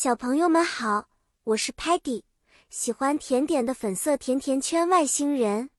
[0.00, 1.08] 小朋友们好，
[1.42, 2.22] 我是 Patty，
[2.70, 5.70] 喜欢甜点的粉色甜甜圈外星人。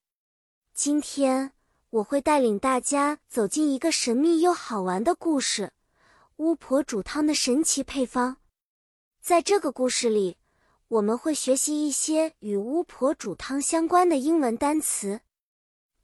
[0.73, 1.53] 今天
[1.89, 5.71] 我会带领大家走进一个神秘又好玩的故事——
[6.35, 8.35] 巫婆煮汤的神奇配方。
[9.21, 10.35] 在这个故事里，
[10.89, 15.21] 我们会学习一些与巫婆煮汤相关的英文单词。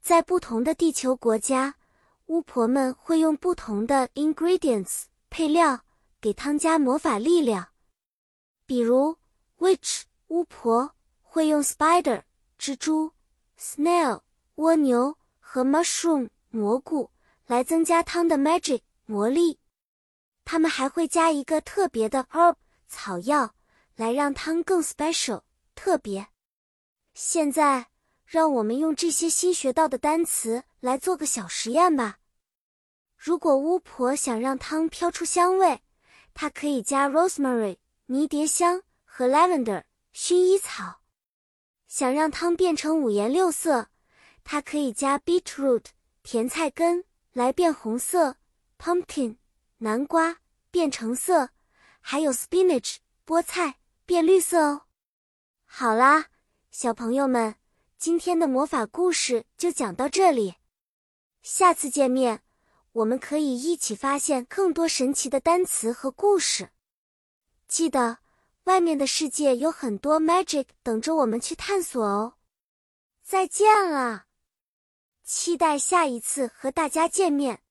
[0.00, 1.74] 在不同的地球国家，
[2.28, 5.80] 巫婆们会用不同的 ingredients 配料
[6.18, 7.68] 给汤加魔法力量。
[8.66, 9.16] 比如
[9.58, 12.22] ，witch 巫婆会用 spider
[12.58, 13.12] 蜘蛛、
[13.58, 14.20] snail
[14.56, 17.10] 蜗牛和 mushroom 蘑菇
[17.46, 19.60] 来增加汤的 magic 魔力。
[20.44, 22.56] 他们还会加一个特别的 herb
[22.88, 23.54] 草药
[23.94, 25.42] 来让汤更 special
[25.74, 26.28] 特别。
[27.14, 27.88] 现在，
[28.24, 32.18] 让我们用这些新学到的单词来做个小实验吧。
[33.16, 35.80] 如果巫婆想让汤飘出香味，
[36.34, 37.78] 她可以加 rosemary。
[38.08, 39.82] 迷迭香和 lavender
[40.14, 41.00] 薰衣草，
[41.88, 43.88] 想让汤变成五颜六色，
[44.44, 45.86] 它可以加 beetroot
[46.22, 48.36] 甜菜根来变红色
[48.78, 49.38] ，pumpkin
[49.78, 50.38] 南瓜
[50.70, 51.50] 变橙色，
[52.00, 54.82] 还有 spinach 菠菜变绿色哦。
[55.64, 56.26] 好啦，
[56.70, 57.56] 小朋友们，
[57.98, 60.54] 今天的魔法故事就讲到这里，
[61.42, 62.42] 下次见面，
[62.92, 66.70] 我们可以一起发现更多神奇的单词和故事。
[67.68, 68.18] 记得，
[68.64, 72.34] 外面的世界有很多 magic 等着我们去探索哦！
[73.22, 74.26] 再见了，
[75.24, 77.62] 期待下一次和大家见面。